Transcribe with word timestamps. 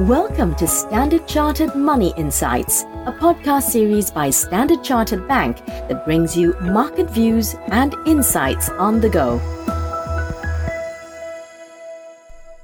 Welcome 0.00 0.54
to 0.56 0.66
Standard 0.66 1.26
Chartered 1.26 1.74
Money 1.74 2.12
Insights, 2.18 2.82
a 3.06 3.16
podcast 3.18 3.62
series 3.62 4.10
by 4.10 4.28
Standard 4.28 4.84
Chartered 4.84 5.26
Bank 5.26 5.64
that 5.64 6.04
brings 6.04 6.36
you 6.36 6.54
market 6.60 7.08
views 7.08 7.56
and 7.68 7.94
insights 8.04 8.68
on 8.68 9.00
the 9.00 9.08
go. 9.08 9.38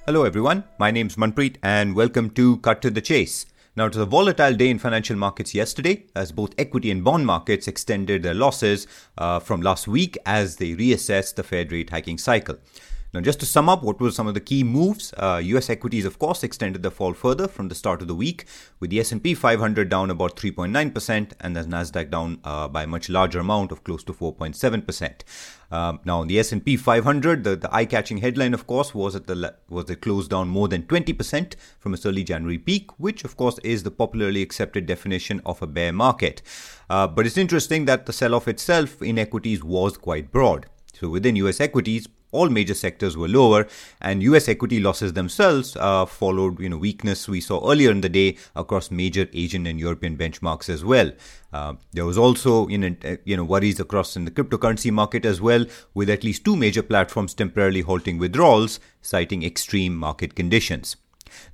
Hello, 0.05 0.25
everyone. 0.25 0.65
My 0.79 0.91
name's 0.91 1.17
Manpreet, 1.17 1.57
and 1.63 1.97
welcome 1.97 2.29
to 2.33 2.59
Cut 2.59 2.83
to 2.83 2.91
the 2.91 3.01
Chase. 3.01 3.47
Now, 3.77 3.87
it 3.87 3.95
was 3.95 4.03
a 4.03 4.05
volatile 4.05 4.55
day 4.55 4.69
in 4.69 4.79
financial 4.79 5.17
markets 5.17 5.55
yesterday 5.55 6.05
as 6.15 6.33
both 6.33 6.53
equity 6.59 6.91
and 6.91 7.03
bond 7.03 7.25
markets 7.25 7.67
extended 7.67 8.25
their 8.25 8.35
losses 8.35 8.87
uh, 9.17 9.41
from 9.41 9.63
last 9.63 9.89
week 9.89 10.19
as 10.27 10.57
they 10.57 10.75
reassessed 10.75 11.37
the 11.37 11.43
Fed 11.43 11.73
rate 11.73 11.89
hiking 11.89 12.19
cycle. 12.19 12.59
Now, 13.15 13.21
just 13.21 13.41
to 13.41 13.47
sum 13.47 13.69
up, 13.69 13.83
what 13.83 14.01
were 14.01 14.11
some 14.11 14.27
of 14.27 14.33
the 14.33 14.41
key 14.41 14.65
moves? 14.65 15.13
Uh, 15.19 15.39
U.S. 15.45 15.69
equities, 15.69 16.07
of 16.07 16.19
course, 16.19 16.43
extended 16.43 16.83
the 16.83 16.91
fall 16.91 17.13
further 17.13 17.47
from 17.47 17.69
the 17.69 17.75
start 17.75 18.01
of 18.01 18.09
the 18.09 18.15
week, 18.15 18.47
with 18.81 18.89
the 18.89 19.01
S&P 19.01 19.35
500 19.35 19.91
down 19.91 20.11
about 20.11 20.35
3.9% 20.35 21.33
and 21.39 21.55
the 21.55 21.61
Nasdaq 21.61 22.11
down 22.11 22.41
uh, 22.43 22.69
by 22.69 22.85
a 22.85 22.87
much 22.87 23.11
larger 23.11 23.39
amount 23.41 23.71
of 23.71 23.85
close 23.85 24.03
to 24.05 24.15
4.7%. 24.15 25.21
Um, 25.71 26.01
now, 26.07 26.25
the 26.25 26.39
S&P 26.39 26.79
500, 26.79 27.45
the, 27.45 27.55
the 27.55 27.75
eye-catching 27.75 28.19
headline, 28.19 28.55
of 28.55 28.67
course, 28.67 28.95
was 28.95 29.13
that 29.13 29.27
the 29.27 29.57
was 29.69 29.91
it 29.91 30.01
closed 30.01 30.31
down 30.31 30.49
more 30.49 30.69
than 30.69 30.85
20% 30.85 31.55
from 31.79 31.93
its 31.93 32.07
early 32.07 32.25
January 32.25 32.57
peak, 32.57 32.99
which, 32.99 33.25
of 33.25 33.37
course, 33.37 33.59
is 33.59 33.83
the 33.83 33.91
popularly 33.91 34.41
accepted 34.41 34.87
definition 34.87 35.43
of 35.45 35.61
a 35.61 35.67
bear 35.67 35.93
market. 35.93 36.41
Uh, 36.89 37.07
but 37.07 37.27
it's 37.27 37.37
interesting 37.37 37.85
that 37.85 38.07
the 38.07 38.13
sell-off 38.15 38.49
itself 38.49 39.03
in 39.03 39.19
equities 39.19 39.63
was 39.63 39.99
quite 39.99 40.33
broad. 40.33 40.65
So 40.95 41.11
within 41.11 41.37
US 41.37 41.61
equities, 41.61 42.09
all 42.33 42.49
major 42.49 42.75
sectors 42.75 43.17
were 43.17 43.29
lower, 43.29 43.69
and 44.01 44.23
U.S. 44.25 44.49
equity 44.49 44.81
losses 44.81 45.13
themselves 45.13 45.77
uh, 45.77 46.05
followed 46.07 46.59
you 46.59 46.69
know 46.69 46.79
weakness 46.79 47.29
we 47.29 47.41
saw 47.41 47.71
earlier 47.71 47.91
in 47.91 48.01
the 48.01 48.09
day 48.09 48.37
across 48.57 48.91
major 48.91 49.29
Asian 49.33 49.67
and 49.67 49.79
European 49.79 50.17
benchmarks 50.17 50.69
as 50.69 50.85
well. 50.85 51.13
Uh, 51.53 51.75
there 51.93 52.07
was 52.07 52.19
also 52.19 52.67
you 52.69 52.79
know 52.79 52.97
uh, 53.05 53.17
you 53.25 53.37
know 53.37 53.45
worries 53.45 53.79
across 53.79 54.17
in 54.17 54.25
the 54.25 54.31
cryptocurrency 54.31 54.91
market 54.91 55.25
as 55.25 55.41
well, 55.41 55.65
with 55.95 56.11
at 56.11 56.25
least 56.25 56.45
two 56.45 56.57
major 56.57 56.83
platforms 56.83 57.35
temporarily 57.35 57.83
halting 57.83 58.19
withdrawals, 58.19 58.81
citing 59.03 59.43
extreme 59.43 59.95
market 59.95 60.35
conditions. 60.35 60.97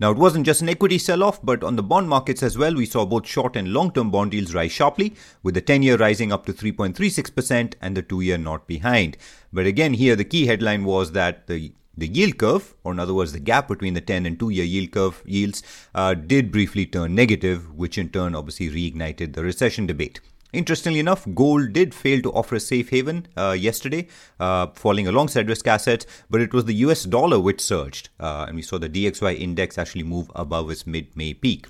Now, 0.01 0.11
it 0.11 0.17
wasn't 0.17 0.47
just 0.47 0.63
an 0.63 0.69
equity 0.69 0.99
sell 0.99 1.23
off, 1.23 1.41
but 1.43 1.63
on 1.63 1.77
the 1.77 1.83
bond 1.83 2.09
markets 2.09 2.43
as 2.43 2.57
well, 2.59 2.75
we 2.75 2.87
saw 2.87 3.05
both 3.05 3.27
short 3.27 3.57
and 3.57 3.73
long 3.73 3.93
term 3.93 4.11
bond 4.11 4.35
yields 4.35 4.55
rise 4.55 4.73
sharply, 4.73 5.15
with 5.43 5.55
the 5.55 5.61
10 5.61 5.83
year 5.83 5.97
rising 5.97 6.33
up 6.33 6.47
to 6.47 6.53
3.36% 6.53 7.75
and 7.81 7.97
the 7.97 8.03
2 8.03 8.21
year 8.21 8.39
not 8.39 8.67
behind. 8.67 9.17
But 9.53 9.67
again, 9.67 9.95
here 9.95 10.17
the 10.17 10.25
key 10.25 10.47
headline 10.47 10.85
was 10.85 11.13
that 11.13 11.47
the 11.47 11.73
the 11.97 12.07
yield 12.07 12.39
curve, 12.39 12.75
or 12.85 12.93
in 12.93 13.01
other 13.01 13.13
words, 13.13 13.33
the 13.33 13.41
gap 13.41 13.67
between 13.67 13.95
the 13.95 14.01
10 14.01 14.25
and 14.25 14.39
2 14.39 14.51
year 14.51 14.65
yield 14.65 14.93
curve 14.93 15.23
yields, 15.27 15.63
uh, 15.95 16.15
did 16.15 16.53
briefly 16.53 16.87
turn 16.87 17.15
negative, 17.15 17.75
which 17.75 17.99
in 17.99 18.09
turn 18.09 18.37
obviously 18.37 18.71
reignited 18.71 19.35
the 19.35 19.43
recession 19.43 19.87
debate. 19.87 20.21
Interestingly 20.53 20.99
enough, 20.99 21.27
gold 21.35 21.75
did 21.75 21.95
fail 21.95 22.23
to 22.23 22.33
offer 22.33 22.55
a 22.55 22.61
safe 22.61 22.89
haven 22.89 23.27
uh, 23.37 23.55
yesterday, 23.59 24.09
uh, 24.41 24.69
falling 24.69 25.07
alongside 25.07 25.47
risk 25.47 25.67
assets, 25.67 26.07
but 26.31 26.41
it 26.41 26.55
was 26.55 26.65
the 26.65 26.75
US 26.75 27.05
dollar 27.05 27.39
which 27.39 27.61
surged, 27.61 28.09
uh, 28.19 28.47
and 28.49 28.57
we 28.57 28.63
saw 28.63 28.79
the 28.79 28.89
DXY 28.89 29.39
index 29.39 29.77
actually 29.77 30.05
move 30.05 30.31
above 30.35 30.71
its 30.71 30.87
mid 30.87 31.15
May 31.15 31.35
peak. 31.35 31.67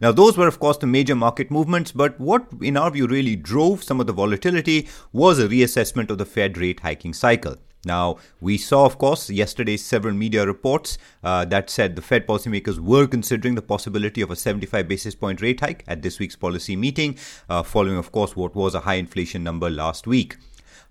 Now, 0.00 0.12
those 0.12 0.36
were, 0.36 0.46
of 0.46 0.60
course, 0.60 0.76
the 0.76 0.86
major 0.86 1.16
market 1.16 1.50
movements, 1.50 1.90
but 1.90 2.18
what, 2.20 2.46
in 2.62 2.76
our 2.76 2.92
view, 2.92 3.08
really 3.08 3.34
drove 3.34 3.82
some 3.82 3.98
of 3.98 4.06
the 4.06 4.12
volatility 4.12 4.88
was 5.12 5.40
a 5.40 5.48
reassessment 5.48 6.10
of 6.10 6.18
the 6.18 6.24
Fed 6.24 6.56
rate 6.56 6.80
hiking 6.80 7.14
cycle. 7.14 7.56
Now, 7.84 8.16
we 8.40 8.58
saw, 8.58 8.84
of 8.84 8.98
course, 8.98 9.30
yesterday 9.30 9.76
several 9.76 10.14
media 10.14 10.46
reports 10.46 10.98
uh, 11.22 11.44
that 11.46 11.70
said 11.70 11.96
the 11.96 12.02
Fed 12.02 12.26
policymakers 12.26 12.78
were 12.78 13.06
considering 13.06 13.54
the 13.54 13.62
possibility 13.62 14.20
of 14.20 14.30
a 14.30 14.36
75 14.36 14.88
basis 14.88 15.14
point 15.14 15.40
rate 15.40 15.60
hike 15.60 15.84
at 15.86 16.02
this 16.02 16.18
week's 16.18 16.36
policy 16.36 16.76
meeting, 16.76 17.18
uh, 17.48 17.62
following, 17.62 17.96
of 17.96 18.12
course, 18.12 18.36
what 18.36 18.54
was 18.54 18.74
a 18.74 18.80
high 18.80 18.94
inflation 18.94 19.42
number 19.42 19.70
last 19.70 20.06
week. 20.06 20.36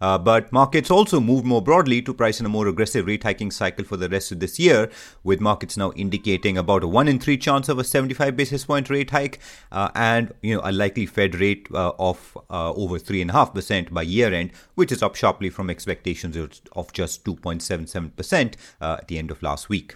Uh, 0.04 0.18
but 0.18 0.52
markets 0.52 0.92
also 0.92 1.22
moved 1.22 1.46
more 1.46 1.62
broadly 1.62 2.02
to 2.02 2.14
price 2.14 2.42
in 2.42 2.46
a 2.46 2.50
more 2.50 2.68
aggressive 2.68 3.08
rate 3.08 3.24
hiking 3.24 3.50
cycle 3.50 3.86
for 3.86 3.96
the 3.96 4.10
rest 4.10 4.34
of 4.34 4.42
this 4.42 4.60
year, 4.60 4.92
with 5.24 5.40
markets 5.40 5.78
now 5.78 5.94
indicating 5.96 6.58
about 6.58 6.84
a 6.84 6.88
one 6.88 7.08
in 7.08 7.18
three 7.18 7.38
chance 7.38 7.70
of 7.70 7.80
a 7.80 7.86
75 7.86 8.36
basis 8.36 8.66
point 8.66 8.90
rate 8.90 9.12
hike 9.12 9.40
uh, 9.72 9.90
and 9.96 10.34
you 10.42 10.56
know 10.56 10.62
a 10.66 10.74
likely 10.74 11.06
Fed 11.06 11.40
rate 11.40 11.70
uh, 11.74 11.94
of 11.98 12.38
uh, 12.50 12.74
over 12.74 13.00
three 13.00 13.22
and 13.22 13.30
a 13.30 13.34
half 13.34 13.54
percent 13.54 13.94
by 13.94 14.02
year 14.02 14.34
end, 14.34 14.52
which 14.76 14.92
is 14.92 15.02
up 15.02 15.16
sharply 15.16 15.50
from 15.50 15.70
expectations 15.70 16.36
of 16.74 16.92
just 16.92 17.24
2.77 17.24 18.14
percent 18.18 18.58
uh, 18.82 18.98
at 19.00 19.08
the 19.08 19.18
end 19.18 19.32
of 19.32 19.42
last 19.42 19.70
week. 19.70 19.96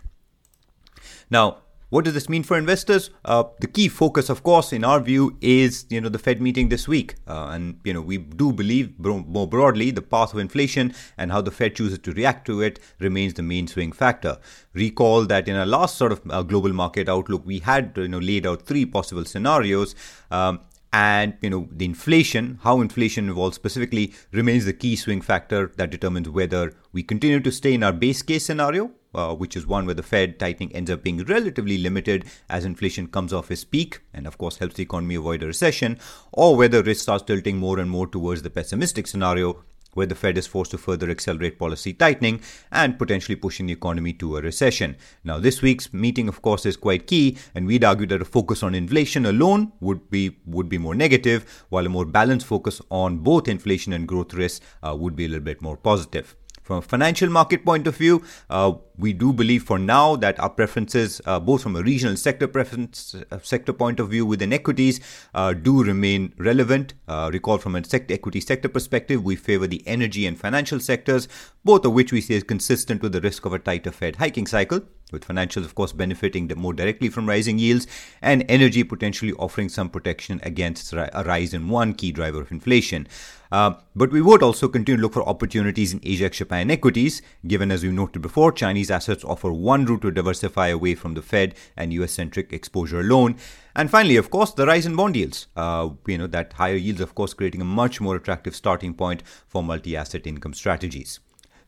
Now, 1.29 1.57
what 1.89 2.03
does 2.03 2.13
this 2.13 2.27
mean 2.27 2.43
for 2.43 2.57
investors? 2.57 3.09
Uh, 3.23 3.45
the 3.61 3.67
key 3.67 3.87
focus, 3.87 4.29
of 4.29 4.43
course, 4.43 4.73
in 4.73 4.83
our 4.83 4.99
view, 4.99 5.37
is 5.39 5.85
you 5.89 6.01
know 6.01 6.09
the 6.09 6.19
Fed 6.19 6.41
meeting 6.41 6.69
this 6.69 6.87
week, 6.87 7.15
uh, 7.27 7.47
and 7.51 7.79
you 7.83 7.93
know 7.93 8.01
we 8.01 8.17
do 8.17 8.51
believe 8.51 8.99
more 8.99 9.47
broadly 9.47 9.91
the 9.91 10.01
path 10.01 10.33
of 10.33 10.39
inflation 10.39 10.93
and 11.17 11.31
how 11.31 11.41
the 11.41 11.51
Fed 11.51 11.75
chooses 11.75 11.99
to 11.99 12.11
react 12.11 12.45
to 12.47 12.61
it 12.61 12.79
remains 12.99 13.35
the 13.35 13.43
main 13.43 13.67
swing 13.67 13.91
factor. 13.91 14.37
Recall 14.73 15.25
that 15.25 15.47
in 15.47 15.55
our 15.55 15.65
last 15.65 15.97
sort 15.97 16.11
of 16.11 16.21
uh, 16.29 16.41
global 16.43 16.73
market 16.73 17.07
outlook, 17.07 17.45
we 17.45 17.59
had 17.59 17.93
you 17.95 18.07
know 18.07 18.19
laid 18.19 18.45
out 18.45 18.63
three 18.63 18.85
possible 18.85 19.23
scenarios. 19.23 19.95
Um, 20.29 20.59
and 20.93 21.33
you 21.41 21.49
know 21.49 21.67
the 21.71 21.85
inflation 21.85 22.59
how 22.63 22.79
inflation 22.79 23.29
evolves 23.29 23.55
specifically 23.55 24.13
remains 24.31 24.65
the 24.65 24.73
key 24.73 24.95
swing 24.95 25.21
factor 25.21 25.71
that 25.75 25.89
determines 25.89 26.29
whether 26.29 26.73
we 26.93 27.03
continue 27.03 27.39
to 27.39 27.51
stay 27.51 27.73
in 27.73 27.83
our 27.83 27.91
base 27.91 28.21
case 28.21 28.45
scenario 28.45 28.91
uh, 29.17 29.33
which 29.33 29.55
is 29.55 29.65
one 29.65 29.85
where 29.85 29.95
the 29.95 30.03
Fed 30.03 30.39
tightening 30.39 30.71
ends 30.73 30.91
up 30.91 31.03
being 31.03 31.23
relatively 31.23 31.77
limited 31.77 32.25
as 32.49 32.65
inflation 32.65 33.07
comes 33.07 33.33
off 33.33 33.49
its 33.49 33.63
peak 33.63 34.01
and, 34.13 34.27
of 34.27 34.37
course, 34.37 34.57
helps 34.57 34.75
the 34.75 34.83
economy 34.83 35.15
avoid 35.15 35.41
a 35.41 35.47
recession, 35.47 35.97
or 36.31 36.55
whether 36.55 36.83
risk 36.83 37.01
starts 37.01 37.23
tilting 37.23 37.57
more 37.57 37.79
and 37.79 37.89
more 37.89 38.07
towards 38.07 38.43
the 38.43 38.49
pessimistic 38.49 39.07
scenario 39.07 39.63
where 39.93 40.05
the 40.05 40.15
Fed 40.15 40.37
is 40.37 40.47
forced 40.47 40.71
to 40.71 40.77
further 40.77 41.09
accelerate 41.09 41.57
policy 41.57 41.93
tightening 41.93 42.41
and 42.71 42.97
potentially 42.99 43.35
pushing 43.35 43.65
the 43.65 43.73
economy 43.73 44.13
to 44.13 44.37
a 44.37 44.41
recession. 44.41 44.95
Now, 45.23 45.39
this 45.39 45.61
week's 45.61 45.93
meeting, 45.93 46.27
of 46.27 46.41
course, 46.41 46.65
is 46.65 46.77
quite 46.77 47.07
key, 47.07 47.37
and 47.55 47.65
we'd 47.65 47.83
argue 47.83 48.07
that 48.07 48.21
a 48.21 48.25
focus 48.25 48.63
on 48.63 48.75
inflation 48.75 49.25
alone 49.25 49.71
would 49.79 50.09
be 50.09 50.37
would 50.45 50.69
be 50.69 50.77
more 50.77 50.95
negative, 50.95 51.65
while 51.69 51.85
a 51.85 51.89
more 51.89 52.05
balanced 52.05 52.45
focus 52.45 52.81
on 52.89 53.19
both 53.19 53.47
inflation 53.47 53.93
and 53.93 54.07
growth 54.07 54.33
risks 54.33 54.65
uh, 54.83 54.95
would 54.95 55.15
be 55.15 55.25
a 55.25 55.27
little 55.27 55.43
bit 55.43 55.61
more 55.61 55.77
positive. 55.77 56.35
From 56.67 56.79
a 56.79 56.81
financial 56.81 57.29
market 57.29 57.63
point 57.63 57.87
of 57.87 57.95
view, 57.95 58.23
uh, 58.49 58.73
we 58.97 59.13
do 59.13 59.31
believe 59.31 59.63
for 59.63 59.79
now 59.79 60.17
that 60.17 60.37
our 60.37 60.49
preferences, 60.49 61.21
uh, 61.25 61.39
both 61.39 61.63
from 61.63 61.77
a 61.77 61.81
regional 61.81 62.17
sector 62.17 62.45
preference 62.45 63.15
uh, 63.31 63.39
sector 63.41 63.71
point 63.71 64.01
of 64.01 64.09
view 64.09 64.25
within 64.25 64.51
equities, 64.51 64.99
uh, 65.33 65.53
do 65.53 65.81
remain 65.81 66.33
relevant. 66.37 66.93
Uh, 67.07 67.29
recall 67.31 67.57
from 67.57 67.77
a 67.77 67.85
sector, 67.85 68.13
equity 68.13 68.41
sector 68.41 68.67
perspective, 68.67 69.23
we 69.23 69.37
favor 69.37 69.65
the 69.65 69.81
energy 69.87 70.27
and 70.27 70.37
financial 70.37 70.81
sectors, 70.81 71.29
both 71.63 71.85
of 71.85 71.93
which 71.93 72.11
we 72.11 72.19
see 72.19 72.35
as 72.35 72.43
consistent 72.43 73.01
with 73.01 73.13
the 73.13 73.21
risk 73.21 73.45
of 73.45 73.53
a 73.53 73.59
tighter 73.59 73.89
Fed 73.89 74.17
hiking 74.17 74.45
cycle 74.45 74.81
with 75.11 75.27
financials, 75.27 75.65
of 75.65 75.75
course, 75.75 75.93
benefiting 75.93 76.51
more 76.55 76.73
directly 76.73 77.09
from 77.09 77.27
rising 77.27 77.59
yields, 77.59 77.87
and 78.21 78.43
energy 78.49 78.83
potentially 78.83 79.33
offering 79.33 79.69
some 79.69 79.89
protection 79.89 80.39
against 80.43 80.93
a 80.93 81.23
rise 81.25 81.53
in 81.53 81.69
one 81.69 81.93
key 81.93 82.11
driver 82.11 82.41
of 82.41 82.51
inflation. 82.51 83.07
Uh, 83.51 83.73
but 83.95 84.11
we 84.11 84.21
would 84.21 84.43
also 84.43 84.67
continue 84.67 84.97
to 84.97 85.01
look 85.01 85.13
for 85.13 85.27
opportunities 85.27 85.93
in 85.93 86.01
Asia 86.03 86.29
Japan 86.29 86.69
equities, 86.69 87.21
given, 87.47 87.71
as 87.71 87.83
we 87.83 87.89
noted 87.89 88.21
before, 88.21 88.51
Chinese 88.51 88.91
assets 88.91 89.23
offer 89.23 89.51
one 89.51 89.85
route 89.85 90.01
to 90.01 90.11
diversify 90.11 90.67
away 90.67 90.95
from 90.95 91.13
the 91.13 91.21
Fed 91.21 91.55
and 91.77 91.93
US 91.93 92.11
centric 92.11 92.51
exposure 92.51 92.99
alone. 92.99 93.37
And 93.75 93.89
finally, 93.89 94.17
of 94.17 94.29
course, 94.29 94.51
the 94.51 94.65
rise 94.65 94.85
in 94.85 94.95
bond 94.95 95.15
yields. 95.15 95.47
Uh, 95.55 95.91
you 96.07 96.17
know, 96.17 96.27
that 96.27 96.53
higher 96.53 96.75
yields, 96.75 96.99
of 96.99 97.15
course, 97.15 97.33
creating 97.33 97.61
a 97.61 97.65
much 97.65 98.01
more 98.01 98.15
attractive 98.15 98.55
starting 98.55 98.93
point 98.93 99.23
for 99.47 99.63
multi 99.63 99.95
asset 99.95 100.27
income 100.27 100.53
strategies. 100.53 101.19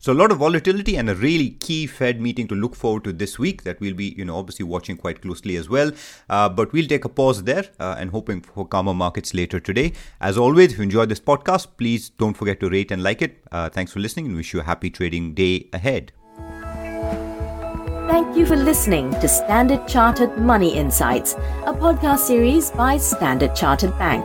So 0.02 0.14
a 0.14 0.14
lot 0.14 0.32
of 0.32 0.38
volatility 0.38 0.96
and 0.96 1.10
a 1.10 1.14
really 1.14 1.50
key 1.50 1.86
Fed 1.86 2.22
meeting 2.22 2.48
to 2.48 2.54
look 2.54 2.74
forward 2.74 3.04
to 3.04 3.12
this 3.12 3.38
week 3.38 3.64
that 3.64 3.78
we'll 3.80 3.92
be, 3.92 4.14
you 4.16 4.24
know, 4.24 4.38
obviously 4.38 4.64
watching 4.64 4.96
quite 4.96 5.20
closely 5.20 5.56
as 5.56 5.68
well. 5.68 5.92
Uh, 6.30 6.48
but 6.48 6.72
we'll 6.72 6.86
take 6.86 7.04
a 7.04 7.08
pause 7.10 7.42
there 7.42 7.66
uh, 7.78 7.96
and 7.98 8.10
hoping 8.10 8.40
for 8.40 8.66
calmer 8.66 8.94
markets 8.94 9.34
later 9.34 9.60
today. 9.60 9.92
As 10.22 10.38
always, 10.38 10.72
if 10.72 10.78
you 10.78 10.84
enjoyed 10.84 11.10
this 11.10 11.20
podcast, 11.20 11.66
please 11.76 12.08
don't 12.08 12.32
forget 12.32 12.60
to 12.60 12.70
rate 12.70 12.90
and 12.90 13.02
like 13.02 13.20
it. 13.20 13.44
Uh, 13.52 13.68
thanks 13.68 13.92
for 13.92 14.00
listening 14.00 14.24
and 14.24 14.36
wish 14.36 14.54
you 14.54 14.60
a 14.60 14.62
happy 14.62 14.88
trading 14.88 15.34
day 15.34 15.68
ahead. 15.74 16.12
Thank 18.08 18.38
you 18.38 18.46
for 18.46 18.56
listening 18.56 19.10
to 19.20 19.28
Standard 19.28 19.86
Chartered 19.86 20.38
Money 20.38 20.76
Insights, 20.76 21.34
a 21.66 21.74
podcast 21.74 22.20
series 22.20 22.70
by 22.70 22.96
Standard 22.96 23.54
Chartered 23.54 23.96
Bank. 23.98 24.24